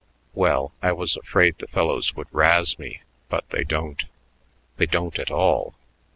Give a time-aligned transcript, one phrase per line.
[0.33, 3.03] "Well, I was afraid the fellows would razz me.
[3.29, 4.03] But they don't.
[4.77, 5.75] They don't at all.